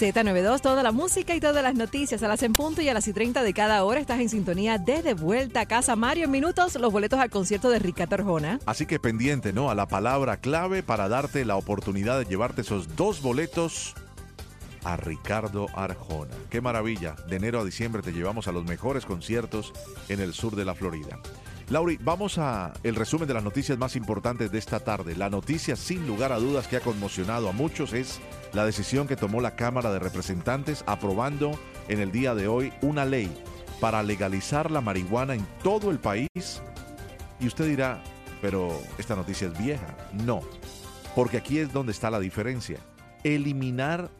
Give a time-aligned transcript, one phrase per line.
[0.00, 3.06] Z92, toda la música y todas las noticias a las en punto y a las
[3.06, 4.00] y 30 de cada hora.
[4.00, 5.94] Estás en sintonía desde vuelta a casa.
[5.94, 8.60] Mario, en minutos, los boletos al concierto de Ricardo Arjona.
[8.64, 9.70] Así que pendiente, ¿no?
[9.70, 13.94] A la palabra clave para darte la oportunidad de llevarte esos dos boletos
[14.84, 16.34] a Ricardo Arjona.
[16.48, 17.14] Qué maravilla.
[17.28, 19.74] De enero a diciembre te llevamos a los mejores conciertos
[20.08, 21.20] en el sur de la Florida.
[21.68, 25.14] Lauri, vamos a el resumen de las noticias más importantes de esta tarde.
[25.14, 28.18] La noticia sin lugar a dudas que ha conmocionado a muchos es
[28.52, 31.58] la decisión que tomó la Cámara de Representantes aprobando
[31.88, 33.30] en el día de hoy una ley
[33.80, 36.62] para legalizar la marihuana en todo el país.
[37.38, 38.02] Y usted dirá,
[38.42, 39.96] pero esta noticia es vieja.
[40.24, 40.42] No,
[41.14, 42.78] porque aquí es donde está la diferencia.
[43.24, 44.10] Eliminar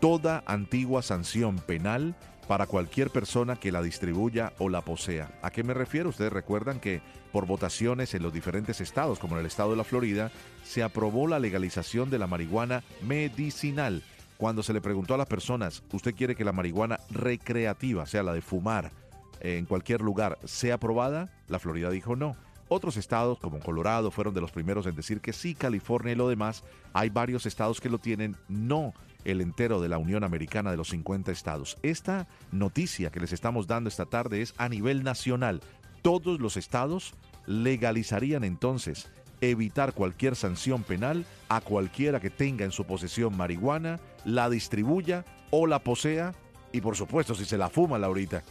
[0.00, 2.14] toda antigua sanción penal
[2.48, 5.38] para cualquier persona que la distribuya o la posea.
[5.42, 6.08] ¿A qué me refiero?
[6.08, 9.84] Ustedes recuerdan que por votaciones en los diferentes estados, como en el estado de la
[9.84, 10.32] Florida,
[10.64, 14.02] se aprobó la legalización de la marihuana medicinal.
[14.38, 18.32] Cuando se le preguntó a las personas, ¿usted quiere que la marihuana recreativa, sea la
[18.32, 18.92] de fumar
[19.40, 21.28] en cualquier lugar, sea aprobada?
[21.48, 22.34] La Florida dijo no.
[22.68, 26.28] Otros estados, como Colorado, fueron de los primeros en decir que sí, California y lo
[26.28, 26.64] demás.
[26.94, 28.94] Hay varios estados que lo tienen, no
[29.28, 31.76] el entero de la Unión Americana de los 50 estados.
[31.82, 35.60] Esta noticia que les estamos dando esta tarde es a nivel nacional.
[36.02, 37.14] Todos los estados
[37.46, 44.50] legalizarían entonces evitar cualquier sanción penal a cualquiera que tenga en su posesión marihuana, la
[44.50, 46.34] distribuya o la posea
[46.72, 48.42] y por supuesto si se la fuma Laurita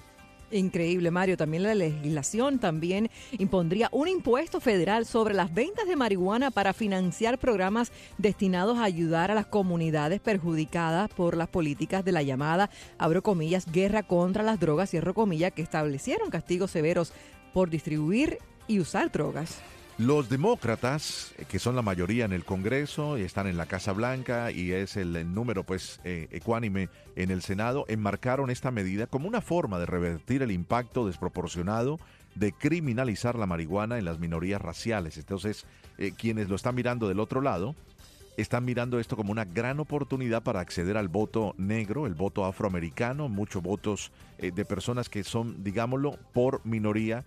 [0.49, 1.35] Increíble, Mario.
[1.35, 7.37] También la legislación también impondría un impuesto federal sobre las ventas de marihuana para financiar
[7.37, 13.21] programas destinados a ayudar a las comunidades perjudicadas por las políticas de la llamada, abro
[13.21, 17.11] comillas, guerra contra las drogas, cierro comillas, que establecieron castigos severos
[17.53, 19.57] por distribuir y usar drogas.
[19.97, 23.93] Los demócratas, eh, que son la mayoría en el Congreso, y están en la Casa
[23.93, 29.27] Blanca y es el, número pues eh, ecuánime en el Senado, enmarcaron esta medida como
[29.27, 31.99] una forma de revertir el impacto desproporcionado
[32.35, 35.17] de criminalizar la marihuana en las minorías raciales.
[35.17, 35.65] Entonces,
[35.97, 37.73] eh, quienes lo están mirando del otro lado,
[38.37, 43.29] están mirando esto como una gran oportunidad para acceder al voto negro, el voto afroamericano,
[43.29, 47.25] muchos votos de personas que son, digámoslo, por minoría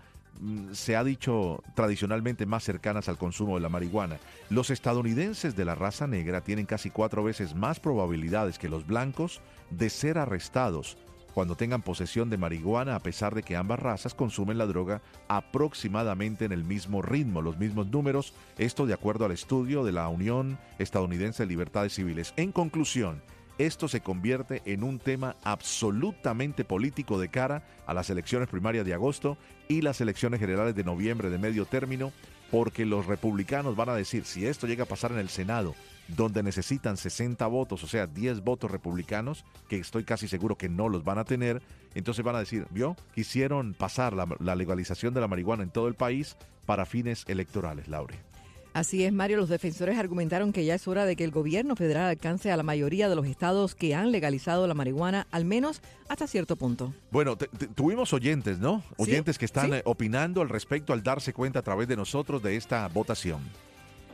[0.72, 4.18] se ha dicho tradicionalmente más cercanas al consumo de la marihuana.
[4.48, 9.40] Los estadounidenses de la raza negra tienen casi cuatro veces más probabilidades que los blancos
[9.70, 10.96] de ser arrestados
[11.34, 16.44] cuando tengan posesión de marihuana, a pesar de que ambas razas consumen la droga aproximadamente
[16.44, 20.58] en el mismo ritmo, los mismos números, esto de acuerdo al estudio de la Unión
[20.78, 22.34] Estadounidense de Libertades Civiles.
[22.36, 23.22] En conclusión,
[23.66, 28.94] esto se convierte en un tema absolutamente político de cara a las elecciones primarias de
[28.94, 29.36] agosto
[29.68, 32.12] y las elecciones generales de noviembre de medio término,
[32.50, 35.74] porque los republicanos van a decir, si esto llega a pasar en el Senado,
[36.08, 40.88] donde necesitan 60 votos, o sea, 10 votos republicanos, que estoy casi seguro que no
[40.88, 41.62] los van a tener,
[41.94, 42.96] entonces van a decir, ¿vio?
[43.14, 47.88] Quisieron pasar la, la legalización de la marihuana en todo el país para fines electorales,
[47.88, 48.29] Laure.
[48.72, 49.36] Así es, Mario.
[49.36, 52.62] Los defensores argumentaron que ya es hora de que el gobierno federal alcance a la
[52.62, 56.92] mayoría de los estados que han legalizado la marihuana, al menos hasta cierto punto.
[57.10, 57.36] Bueno,
[57.74, 58.82] tuvimos oyentes, ¿no?
[58.96, 62.56] Oyentes que están eh, opinando al respecto al darse cuenta a través de nosotros de
[62.56, 63.40] esta votación.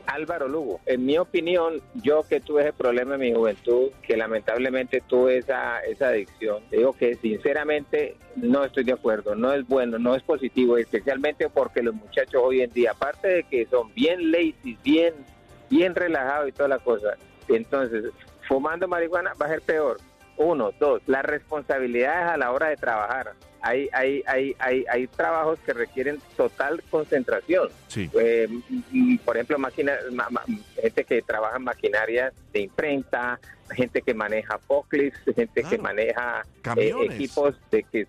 [0.07, 0.79] Álvaro Lugo.
[0.85, 5.79] En mi opinión, yo que tuve ese problema en mi juventud, que lamentablemente tuve esa,
[5.81, 10.77] esa adicción, digo que sinceramente no estoy de acuerdo, no es bueno, no es positivo,
[10.77, 15.13] especialmente porque los muchachos hoy en día, aparte de que son bien lazy, bien,
[15.69, 18.05] bien relajados y toda la cosa, entonces
[18.47, 19.97] fumando marihuana va a ser peor.
[20.37, 23.33] Uno, dos, las responsabilidades a la hora de trabajar
[23.67, 27.67] hay, hay, hay, hay, hay trabajos que requieren total concentración.
[27.97, 28.47] Eh,
[29.25, 29.93] por ejemplo, máquina,
[30.81, 33.39] gente que trabaja en maquinaria de imprenta,
[33.71, 36.45] gente que maneja forklifts, gente que maneja
[36.77, 38.07] eh, equipos de que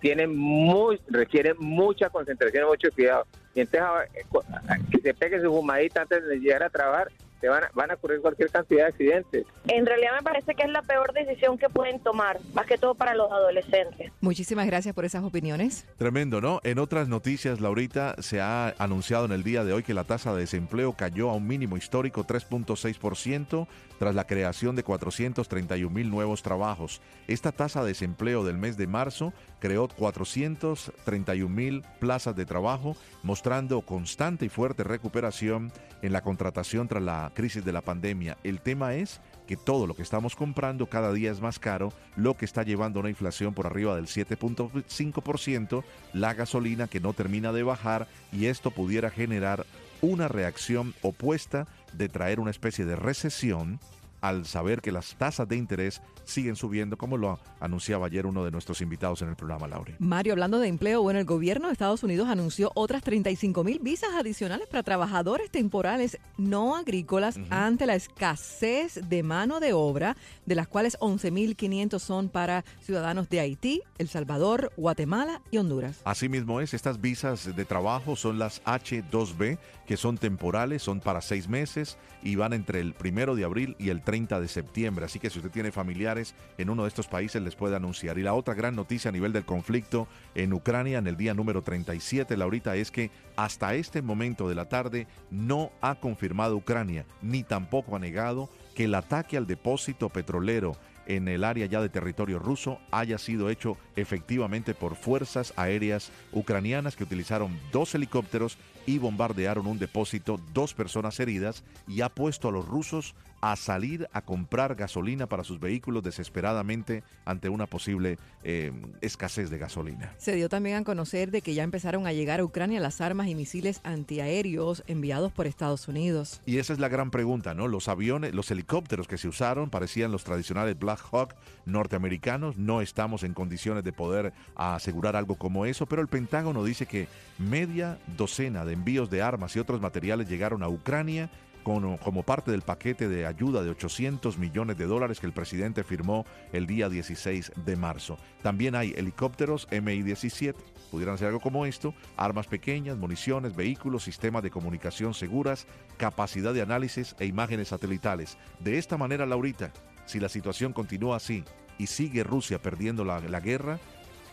[0.00, 3.26] tienen muy, requieren mucha concentración, mucho cuidado.
[3.54, 7.64] Y entonces, ah, que se pegue su fumadita antes de llegar a trabajar te van
[7.64, 9.46] a, van a ocurrir cualquier cantidad de accidentes.
[9.68, 12.94] En realidad me parece que es la peor decisión que pueden tomar, más que todo
[12.94, 14.12] para los adolescentes.
[14.20, 15.86] Muchísimas gracias por esas opiniones.
[15.96, 16.60] Tremendo, ¿no?
[16.64, 20.34] En otras noticias, Laurita, se ha anunciado en el día de hoy que la tasa
[20.34, 23.66] de desempleo cayó a un mínimo histórico 3.6%
[23.98, 27.00] tras la creación de 431 mil nuevos trabajos.
[27.28, 33.82] Esta tasa de desempleo del mes de marzo creó 431 mil plazas de trabajo, mostrando
[33.82, 35.72] constante y fuerte recuperación
[36.02, 38.36] en la contratación tras la crisis de la pandemia.
[38.44, 42.36] El tema es que todo lo que estamos comprando cada día es más caro, lo
[42.36, 45.82] que está llevando a una inflación por arriba del 7.5%,
[46.12, 49.66] la gasolina que no termina de bajar y esto pudiera generar
[50.02, 53.80] una reacción opuesta de traer una especie de recesión
[54.20, 58.50] al saber que las tasas de interés siguen subiendo, como lo anunciaba ayer uno de
[58.50, 59.96] nuestros invitados en el programa, Laure.
[59.98, 64.10] Mario, hablando de empleo, bueno, el gobierno de Estados Unidos anunció otras 35 mil visas
[64.14, 70.68] adicionales para trabajadores temporales no agrícolas ante la escasez de mano de obra, de las
[70.68, 76.00] cuales 11.500 son para ciudadanos de Haití, El Salvador, Guatemala y Honduras.
[76.04, 81.48] Asimismo es, estas visas de trabajo son las H2B, que son temporales, son para seis
[81.48, 85.04] meses y van entre el primero de abril y el 30 de septiembre.
[85.04, 88.18] Así que si usted tiene familiares en uno de estos países, les puede anunciar.
[88.18, 91.62] Y la otra gran noticia a nivel del conflicto en Ucrania, en el día número
[91.62, 97.44] 37, Laurita, es que hasta este momento de la tarde no ha confirmado Ucrania, ni
[97.44, 100.76] tampoco ha negado que el ataque al depósito petrolero
[101.06, 106.96] en el área ya de territorio ruso haya sido hecho efectivamente por fuerzas aéreas ucranianas
[106.96, 112.52] que utilizaron dos helicópteros y bombardearon un depósito, dos personas heridas y ha puesto a
[112.52, 118.72] los rusos a salir a comprar gasolina para sus vehículos desesperadamente ante una posible eh,
[119.00, 120.12] escasez de gasolina.
[120.18, 123.28] Se dio también a conocer de que ya empezaron a llegar a Ucrania las armas
[123.28, 126.40] y misiles antiaéreos enviados por Estados Unidos.
[126.46, 127.68] Y esa es la gran pregunta, ¿no?
[127.68, 131.34] Los aviones, los helicópteros que se usaron parecían los tradicionales Black Hawk
[131.64, 132.56] norteamericanos.
[132.56, 137.08] No estamos en condiciones de poder asegurar algo como eso, pero el Pentágono dice que
[137.38, 141.30] media docena de envíos de armas y otros materiales llegaron a Ucrania
[141.62, 146.24] como parte del paquete de ayuda de 800 millones de dólares que el presidente firmó
[146.52, 148.18] el día 16 de marzo.
[148.42, 150.54] También hay helicópteros MI-17,
[150.90, 155.66] pudieran ser algo como esto, armas pequeñas, municiones, vehículos, sistemas de comunicación seguras,
[155.96, 158.38] capacidad de análisis e imágenes satelitales.
[158.58, 159.72] De esta manera, Laurita,
[160.06, 161.44] si la situación continúa así
[161.78, 163.78] y sigue Rusia perdiendo la, la guerra,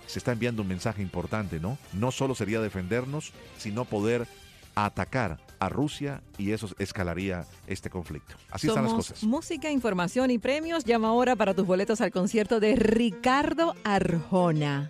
[0.08, 1.78] se está enviando un mensaje importante, ¿no?
[1.94, 4.26] No solo sería defendernos, sino poder
[4.74, 8.36] atacar a Rusia y eso escalaría este conflicto.
[8.52, 9.24] Así están las cosas.
[9.24, 10.84] Música, información y premios.
[10.86, 14.90] Llama ahora para tus boletos al concierto de Ricardo Arjona.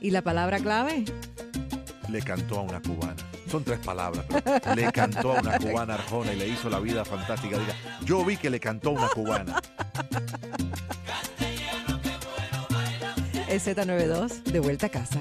[0.00, 1.04] ¿Y la palabra clave?
[2.08, 3.16] Le cantó a una cubana.
[3.50, 4.24] Son tres palabras.
[4.28, 7.58] Pero le cantó a una cubana Arjona y le hizo la vida fantástica.
[7.58, 7.74] Diga,
[8.04, 9.60] yo vi que le cantó a una cubana.
[13.48, 15.20] El Z92, de vuelta a casa.